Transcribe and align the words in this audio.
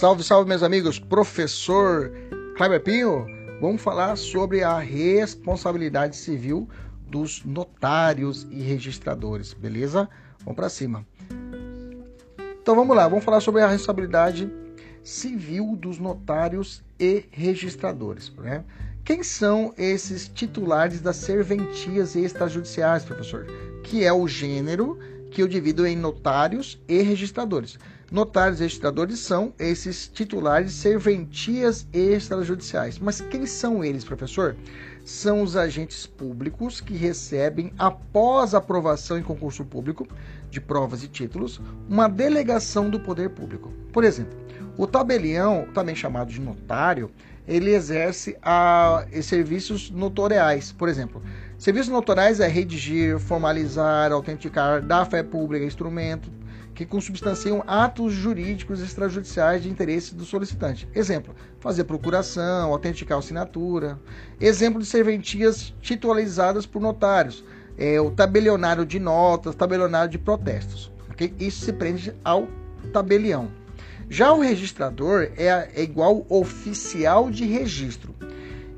Salve, 0.00 0.24
salve, 0.24 0.48
meus 0.48 0.62
amigos. 0.62 0.98
Professor 0.98 2.10
Kleber 2.56 2.80
Pinho, 2.82 3.26
vamos 3.60 3.82
falar 3.82 4.16
sobre 4.16 4.62
a 4.64 4.78
responsabilidade 4.78 6.16
civil 6.16 6.66
dos 7.06 7.44
notários 7.44 8.46
e 8.50 8.62
registradores, 8.62 9.52
beleza? 9.52 10.08
Vamos 10.38 10.56
para 10.56 10.70
cima. 10.70 11.06
Então 12.62 12.74
vamos 12.74 12.96
lá, 12.96 13.06
vamos 13.08 13.26
falar 13.26 13.40
sobre 13.40 13.60
a 13.60 13.66
responsabilidade 13.66 14.50
civil 15.04 15.76
dos 15.76 15.98
notários 15.98 16.82
e 16.98 17.26
registradores, 17.30 18.32
né? 18.38 18.64
Quem 19.04 19.22
são 19.22 19.74
esses 19.76 20.28
titulares 20.28 21.02
das 21.02 21.16
serventias 21.16 22.16
extrajudiciais, 22.16 23.04
professor? 23.04 23.46
Que 23.82 24.02
é 24.02 24.12
o 24.14 24.26
gênero 24.26 24.98
que 25.30 25.42
eu 25.42 25.46
divido 25.46 25.86
em 25.86 25.94
notários 25.94 26.80
e 26.88 27.02
registradores. 27.02 27.78
Notários 28.10 28.58
e 28.58 28.64
registradores 28.64 29.20
são 29.20 29.54
esses 29.56 30.08
titulares 30.08 30.72
serventias 30.72 31.86
extrajudiciais. 31.92 32.98
Mas 32.98 33.20
quem 33.20 33.46
são 33.46 33.84
eles, 33.84 34.02
professor? 34.02 34.56
São 35.04 35.42
os 35.42 35.56
agentes 35.56 36.06
públicos 36.06 36.80
que 36.80 36.94
recebem, 36.94 37.72
após 37.78 38.52
aprovação 38.52 39.16
em 39.16 39.22
concurso 39.22 39.64
público 39.64 40.08
de 40.50 40.60
provas 40.60 41.04
e 41.04 41.08
títulos, 41.08 41.60
uma 41.88 42.08
delegação 42.08 42.90
do 42.90 42.98
poder 42.98 43.30
público. 43.30 43.72
Por 43.92 44.02
exemplo, 44.02 44.36
o 44.76 44.88
tabelião, 44.88 45.68
também 45.72 45.94
chamado 45.94 46.32
de 46.32 46.40
notário, 46.40 47.12
ele 47.46 47.72
exerce 47.72 48.36
a, 48.42 49.06
serviços 49.22 49.88
notoriais. 49.88 50.72
Por 50.72 50.88
exemplo, 50.88 51.22
serviços 51.56 51.92
notoriais 51.92 52.40
é 52.40 52.48
redigir, 52.48 53.20
formalizar, 53.20 54.10
autenticar, 54.10 54.82
dar 54.82 55.04
fé 55.04 55.22
pública, 55.22 55.64
instrumento, 55.64 56.28
que 56.80 56.86
consubstanciam 56.86 57.62
atos 57.66 58.14
jurídicos 58.14 58.80
extrajudiciais 58.80 59.62
de 59.62 59.68
interesse 59.68 60.14
do 60.14 60.24
solicitante. 60.24 60.88
Exemplo, 60.94 61.34
fazer 61.58 61.84
procuração, 61.84 62.72
autenticar 62.72 63.18
assinatura. 63.18 64.00
Exemplo 64.40 64.80
de 64.80 64.86
serventias 64.86 65.74
titularizadas 65.82 66.64
por 66.64 66.80
notários. 66.80 67.44
É 67.76 68.00
o 68.00 68.10
tabelionário 68.10 68.86
de 68.86 68.98
notas, 68.98 69.54
tabelionário 69.54 70.10
de 70.10 70.16
protestos. 70.16 70.90
Okay? 71.10 71.34
Isso 71.38 71.66
se 71.66 71.72
prende 71.74 72.14
ao 72.24 72.48
tabelião. 72.94 73.50
Já 74.08 74.32
o 74.32 74.40
registrador 74.40 75.30
é, 75.36 75.68
é 75.74 75.82
igual 75.82 76.24
oficial 76.30 77.30
de 77.30 77.44
registro. 77.44 78.14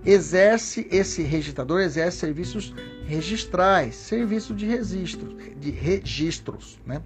Exerce 0.05 0.89
esse 0.91 1.23
registrador 1.23 1.80
exerce 1.80 2.19
serviços 2.19 2.75
registrais, 3.06 3.95
serviço 3.95 4.53
de 4.53 4.67
registro, 4.67 5.36
de 5.56 5.70
registros, 5.70 6.80
né? 6.84 7.00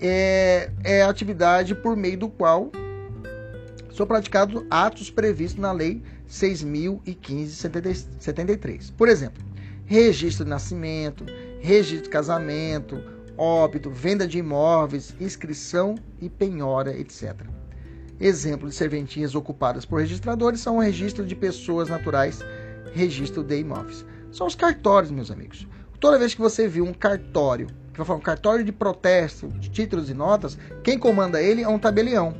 É, 0.00 0.70
é 0.84 1.02
a 1.02 1.08
atividade 1.08 1.74
por 1.74 1.96
meio 1.96 2.18
do 2.18 2.28
qual 2.28 2.70
são 3.92 4.06
praticados 4.06 4.62
atos 4.70 5.10
previstos 5.10 5.60
na 5.60 5.72
Lei 5.72 6.00
6.015-73. 6.30 8.92
Por 8.96 9.08
exemplo, 9.08 9.42
registro 9.84 10.44
de 10.44 10.50
nascimento, 10.50 11.26
registro 11.60 12.04
de 12.04 12.10
casamento, 12.10 13.02
óbito, 13.36 13.90
venda 13.90 14.24
de 14.26 14.38
imóveis, 14.38 15.14
inscrição 15.20 15.96
e 16.20 16.28
penhora, 16.28 16.96
etc. 16.96 17.34
Exemplo 18.20 18.68
de 18.68 18.74
serventias 18.74 19.34
ocupadas 19.34 19.84
por 19.84 20.00
registradores 20.00 20.60
são 20.60 20.76
o 20.76 20.80
registro 20.80 21.24
de 21.24 21.34
pessoas 21.34 21.88
naturais, 21.88 22.40
registro 22.92 23.42
de 23.42 23.58
imóveis. 23.58 24.04
São 24.30 24.46
os 24.46 24.54
cartórios, 24.54 25.10
meus 25.10 25.30
amigos. 25.30 25.66
Toda 25.98 26.18
vez 26.18 26.34
que 26.34 26.40
você 26.40 26.68
viu 26.68 26.84
um 26.84 26.92
cartório, 26.92 27.66
que 27.98 28.04
vai 28.04 28.06
falar 28.06 28.18
um 28.18 28.22
cartório 28.22 28.64
de 28.64 28.70
protesto, 28.70 29.48
de 29.48 29.68
títulos 29.68 30.08
e 30.08 30.14
notas, 30.14 30.56
quem 30.84 30.96
comanda 30.96 31.42
ele 31.42 31.62
é 31.62 31.68
um 31.68 31.78
tabelião. 31.78 32.32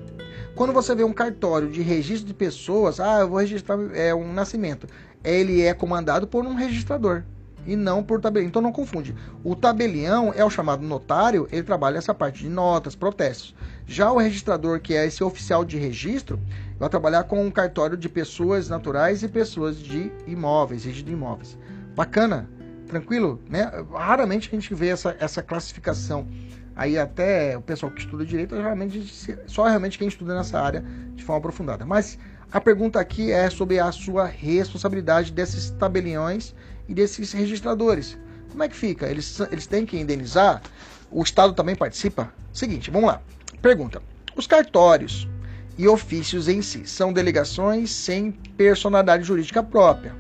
Quando 0.55 0.73
você 0.73 0.95
vê 0.95 1.03
um 1.03 1.13
cartório 1.13 1.69
de 1.69 1.83
registro 1.83 2.27
de 2.27 2.35
pessoas, 2.35 3.01
ah, 3.01 3.21
eu 3.21 3.29
vou 3.29 3.39
registrar 3.39 3.77
é, 3.93 4.15
um 4.15 4.33
nascimento, 4.33 4.87
ele 5.25 5.63
é 5.63 5.75
comandado 5.75 6.29
por 6.29 6.45
um 6.45 6.55
registrador 6.55 7.25
e 7.67 7.75
não 7.75 8.05
por 8.05 8.21
tabelião. 8.21 8.49
Então 8.49 8.63
não 8.63 8.73
confunde. 8.73 9.15
O 9.43 9.57
tabelião 9.57 10.33
é 10.35 10.45
o 10.45 10.51
chamado 10.51 10.85
notário, 10.85 11.49
ele 11.51 11.65
trabalha 11.65 11.99
essa 11.99 12.15
parte 12.15 12.41
de 12.41 12.49
notas, 12.49 12.95
protestos. 12.95 13.55
Já 13.85 14.13
o 14.13 14.19
registrador, 14.19 14.81
que 14.81 14.95
é 14.95 15.07
esse 15.07 15.25
oficial 15.25 15.65
de 15.65 15.77
registro, 15.77 16.39
vai 16.79 16.89
trabalhar 16.89 17.25
com 17.25 17.45
um 17.45 17.51
cartório 17.51 17.97
de 17.97 18.09
pessoas 18.09 18.69
naturais 18.69 19.25
e 19.25 19.29
pessoas 19.29 19.77
de 19.77 20.13
imóveis, 20.27 20.85
registro 20.85 21.11
de 21.11 21.17
imóveis. 21.17 21.59
Bacana, 21.97 22.49
tranquilo, 22.89 23.41
né? 23.49 23.71
Raramente 23.93 24.49
a 24.49 24.51
gente 24.51 24.75
vê 24.75 24.89
essa, 24.89 25.17
essa 25.21 25.43
classificação. 25.43 26.27
Aí 26.75 26.99
até 26.99 27.57
o 27.57 27.61
pessoal 27.61 27.91
que 27.93 28.01
estuda 28.01 28.25
direito, 28.25 28.55
realmente, 28.55 29.05
só 29.47 29.67
realmente 29.67 29.99
quem 29.99 30.09
estuda 30.09 30.35
nessa 30.35 30.61
área 30.61 30.85
de 31.15 31.23
forma 31.25 31.39
aprofundada. 31.39 31.85
Mas 31.85 32.19
a 32.51 32.61
pergunta 32.61 32.99
aqui 32.99 33.31
é 33.31 33.51
sobre 33.51 33.79
a 33.79 33.93
sua 33.93 34.25
responsabilidade 34.27 35.33
desses 35.33 35.71
tabeliões 35.71 36.55
e 36.89 36.95
desses 36.95 37.33
registradores. 37.33 38.17
Como 38.51 38.63
é 38.63 38.69
que 38.69 38.77
fica? 38.77 39.07
Eles, 39.07 39.39
eles 39.51 39.67
têm 39.67 39.85
que 39.85 39.99
indenizar? 39.99 40.63
O 41.11 41.23
Estado 41.23 41.53
também 41.53 41.75
participa? 41.75 42.33
Seguinte, 42.53 42.91
vamos 42.91 43.09
lá. 43.09 43.21
Pergunta: 43.61 44.01
Os 44.37 44.47
cartórios 44.47 45.29
e 45.77 45.87
ofícios 45.87 46.49
em 46.49 46.63
si 46.63 46.87
são 46.87 47.13
delegações 47.13 47.91
sem 47.91 48.33
personalidade 48.33 49.25
jurídica 49.25 49.63
própria, 49.63 50.15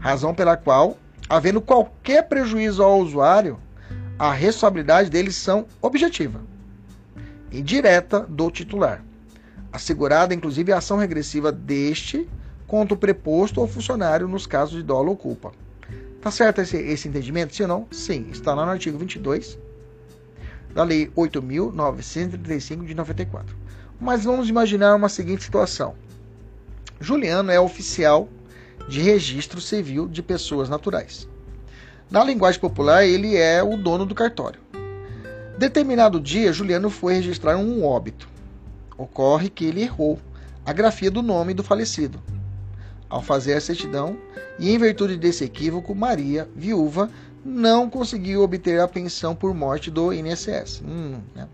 razão 0.00 0.34
pela 0.34 0.56
qual, 0.56 0.96
havendo 1.28 1.60
qualquer 1.60 2.28
prejuízo 2.28 2.82
ao 2.82 3.00
usuário, 3.00 3.58
a 4.18 4.32
responsabilidade 4.32 5.10
deles 5.10 5.36
são 5.36 5.66
objetiva 5.80 6.40
e 7.50 7.62
direta 7.62 8.20
do 8.20 8.50
titular, 8.50 9.02
assegurada 9.72 10.34
inclusive 10.34 10.72
a 10.72 10.78
ação 10.78 10.96
regressiva 10.96 11.52
deste 11.52 12.28
contra 12.66 12.94
o 12.94 12.98
preposto 12.98 13.60
ou 13.60 13.66
funcionário 13.66 14.28
nos 14.28 14.46
casos 14.46 14.76
de 14.76 14.82
dolo 14.82 15.10
ou 15.10 15.16
culpa. 15.16 15.52
Tá 16.20 16.30
certo 16.30 16.60
esse, 16.60 16.76
esse 16.76 17.08
entendimento? 17.08 17.58
Ou 17.62 17.68
não? 17.68 17.86
Sim, 17.90 18.26
está 18.30 18.54
lá 18.54 18.64
no 18.64 18.72
artigo 18.72 18.98
22 18.98 19.58
da 20.74 20.84
Lei 20.84 21.10
8.935 21.16 22.84
de 22.84 22.94
94. 22.94 23.56
Mas 24.00 24.24
vamos 24.24 24.48
imaginar 24.48 24.94
uma 24.94 25.08
seguinte 25.08 25.44
situação: 25.44 25.94
Juliano 27.00 27.50
é 27.50 27.58
oficial 27.58 28.28
de 28.86 29.00
registro 29.00 29.60
civil 29.60 30.06
de 30.06 30.22
pessoas 30.22 30.68
naturais. 30.68 31.26
Na 32.10 32.24
linguagem 32.24 32.60
popular, 32.60 33.04
ele 33.04 33.36
é 33.36 33.62
o 33.62 33.76
dono 33.76 34.06
do 34.06 34.14
cartório. 34.14 34.60
Determinado 35.58 36.20
dia, 36.20 36.52
Juliano 36.52 36.88
foi 36.88 37.14
registrar 37.14 37.56
um 37.56 37.84
óbito. 37.84 38.28
Ocorre 38.96 39.50
que 39.50 39.64
ele 39.64 39.82
errou 39.82 40.18
a 40.64 40.72
grafia 40.72 41.10
do 41.10 41.22
nome 41.22 41.52
do 41.52 41.64
falecido. 41.64 42.22
Ao 43.08 43.22
fazer 43.22 43.54
a 43.54 43.60
certidão, 43.60 44.16
e 44.58 44.70
em 44.70 44.78
virtude 44.78 45.16
desse 45.16 45.44
equívoco, 45.44 45.94
Maria, 45.94 46.48
viúva, 46.54 47.10
não 47.44 47.88
conseguiu 47.88 48.42
obter 48.42 48.80
a 48.80 48.88
pensão 48.88 49.34
por 49.34 49.54
morte 49.54 49.90
do 49.90 50.12
INSS. 50.12 50.82
Hum, 50.84 51.20
né? 51.34 51.48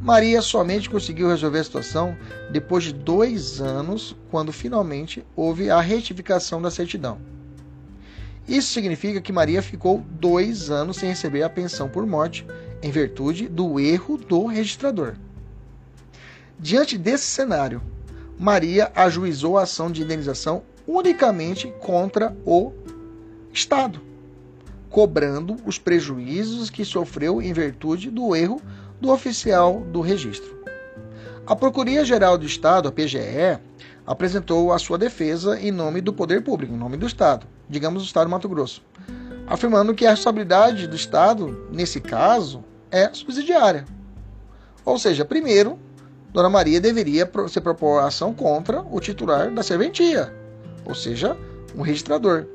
Maria 0.00 0.40
somente 0.40 0.88
conseguiu 0.88 1.28
resolver 1.28 1.58
a 1.58 1.64
situação 1.64 2.16
depois 2.52 2.84
de 2.84 2.92
dois 2.92 3.60
anos, 3.60 4.16
quando 4.30 4.52
finalmente 4.52 5.26
houve 5.34 5.70
a 5.70 5.80
retificação 5.80 6.62
da 6.62 6.70
certidão. 6.70 7.18
Isso 8.46 8.72
significa 8.72 9.20
que 9.20 9.32
Maria 9.32 9.60
ficou 9.60 10.04
dois 10.08 10.70
anos 10.70 10.98
sem 10.98 11.08
receber 11.08 11.42
a 11.42 11.50
pensão 11.50 11.88
por 11.88 12.06
morte, 12.06 12.46
em 12.80 12.92
virtude 12.92 13.48
do 13.48 13.80
erro 13.80 14.16
do 14.16 14.46
registrador. 14.46 15.16
Diante 16.58 16.96
desse 16.96 17.24
cenário, 17.24 17.82
Maria 18.38 18.92
ajuizou 18.94 19.58
a 19.58 19.64
ação 19.64 19.90
de 19.90 20.02
indenização 20.02 20.62
unicamente 20.86 21.72
contra 21.80 22.34
o 22.46 22.72
Estado, 23.52 24.00
cobrando 24.88 25.56
os 25.66 25.76
prejuízos 25.76 26.70
que 26.70 26.84
sofreu 26.84 27.42
em 27.42 27.52
virtude 27.52 28.10
do 28.10 28.34
erro 28.34 28.62
do 29.00 29.10
oficial 29.10 29.80
do 29.92 30.00
registro. 30.00 30.58
A 31.46 31.56
Procuradoria-Geral 31.56 32.36
do 32.36 32.44
Estado, 32.44 32.88
a 32.88 32.92
PGE, 32.92 33.58
apresentou 34.06 34.72
a 34.72 34.78
sua 34.78 34.98
defesa 34.98 35.58
em 35.60 35.70
nome 35.70 36.00
do 36.00 36.12
poder 36.12 36.42
público, 36.42 36.74
em 36.74 36.78
nome 36.78 36.96
do 36.96 37.06
Estado, 37.06 37.46
digamos 37.68 38.02
o 38.02 38.06
Estado 38.06 38.26
do 38.26 38.30
Mato 38.30 38.48
Grosso, 38.48 38.82
afirmando 39.46 39.94
que 39.94 40.06
a 40.06 40.10
responsabilidade 40.10 40.86
do 40.86 40.96
Estado, 40.96 41.68
nesse 41.72 42.00
caso, 42.00 42.64
é 42.90 43.12
subsidiária. 43.12 43.84
Ou 44.84 44.98
seja, 44.98 45.24
primeiro, 45.24 45.78
Dona 46.32 46.50
Maria 46.50 46.80
deveria 46.80 47.30
se 47.48 47.60
propor 47.60 48.02
ação 48.02 48.34
contra 48.34 48.82
o 48.82 49.00
titular 49.00 49.50
da 49.50 49.62
serventia, 49.62 50.34
ou 50.84 50.94
seja, 50.94 51.36
um 51.74 51.82
registrador. 51.82 52.46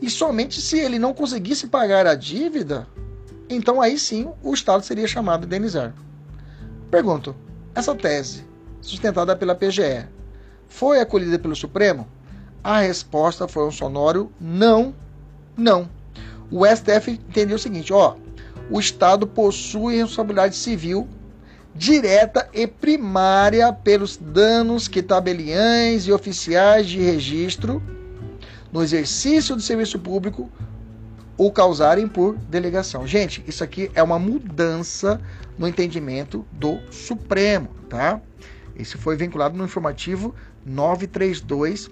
E 0.00 0.10
somente 0.10 0.60
se 0.60 0.78
ele 0.78 0.98
não 0.98 1.14
conseguisse 1.14 1.66
pagar 1.66 2.06
a 2.06 2.14
dívida, 2.14 2.86
então 3.48 3.80
aí 3.80 3.98
sim 3.98 4.28
o 4.42 4.52
Estado 4.52 4.84
seria 4.84 5.06
chamado 5.06 5.42
a 5.42 5.46
indenizar. 5.46 5.94
Pergunto: 6.90 7.34
essa 7.74 7.94
tese, 7.94 8.44
sustentada 8.80 9.36
pela 9.36 9.54
PGE, 9.54 10.06
foi 10.68 11.00
acolhida 11.00 11.38
pelo 11.38 11.56
Supremo? 11.56 12.06
A 12.62 12.80
resposta 12.80 13.48
foi 13.48 13.66
um 13.66 13.70
sonoro 13.70 14.32
não, 14.40 14.94
não. 15.56 15.88
O 16.50 16.66
STF 16.66 17.12
entendeu 17.12 17.56
o 17.56 17.60
seguinte: 17.60 17.92
ó, 17.92 18.16
o 18.70 18.78
Estado 18.78 19.26
possui 19.26 19.96
responsabilidade 19.96 20.56
civil 20.56 21.08
direta 21.74 22.48
e 22.52 22.66
primária 22.66 23.72
pelos 23.72 24.16
danos 24.16 24.88
que 24.88 25.02
tabeliães 25.02 26.06
e 26.06 26.12
oficiais 26.12 26.88
de 26.88 27.00
registro 27.00 27.80
no 28.72 28.82
exercício 28.82 29.54
do 29.54 29.62
serviço 29.62 29.98
público 29.98 30.50
o 31.38 31.52
causarem 31.52 32.08
por 32.08 32.36
delegação. 32.36 33.06
Gente, 33.06 33.42
isso 33.46 33.62
aqui 33.62 33.90
é 33.94 34.02
uma 34.02 34.18
mudança 34.18 35.20
no 35.56 35.68
entendimento 35.68 36.44
do 36.52 36.78
Supremo, 36.90 37.68
tá? 37.88 38.20
Isso 38.76 38.98
foi 38.98 39.16
vinculado 39.16 39.56
no 39.56 39.64
informativo 39.64 40.34
932 40.66 41.90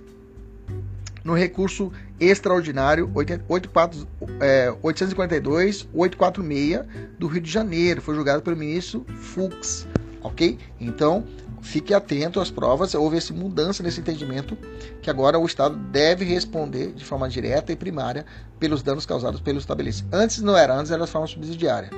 no 1.25 1.35
recurso 1.35 1.93
extraordinário 2.21 3.11
84, 3.13 4.07
é, 4.41 4.73
842 4.83 5.89
846 5.93 6.87
do 7.19 7.27
Rio 7.27 7.41
de 7.41 7.51
Janeiro. 7.51 8.01
Foi 8.01 8.15
julgado 8.15 8.43
pelo 8.43 8.57
ministro 8.57 9.05
Fux, 9.09 9.89
ok? 10.23 10.59
Então, 10.81 11.25
fique 11.63 11.93
atento 11.93 12.41
às 12.41 12.51
provas. 12.51 12.95
Houve 12.95 13.17
essa 13.17 13.33
mudança 13.33 13.83
nesse 13.83 14.01
entendimento 14.01 14.57
que 15.03 15.11
agora 15.11 15.39
o 15.39 15.47
Estado 15.47 15.77
deve 15.77 16.25
responder 16.25 16.93
de 16.93 17.05
forma 17.05 17.29
direta 17.29 17.73
e 17.73 17.77
primária 17.77 18.25
pelos 18.59 18.83
danos 18.83 19.07
causados 19.07 19.41
pelo 19.41 19.59
estabelecido. 19.59 20.09
Antes 20.13 20.41
não 20.43 20.57
era, 20.57 20.75
antes 20.75 20.91
era 20.91 21.05
de 21.05 21.11
forma 21.11 21.27
subsidiária. 21.27 21.91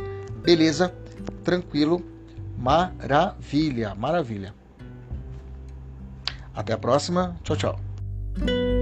Beleza, 0.43 0.95
tranquilo, 1.45 2.05
maravilha, 2.57 3.95
maravilha. 3.95 4.55
Até 6.55 6.73
a 6.73 6.79
próxima. 6.79 7.37
Tchau, 7.43 7.57
tchau. 7.57 8.78